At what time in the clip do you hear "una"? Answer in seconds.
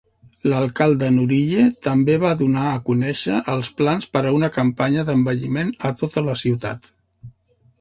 4.39-4.49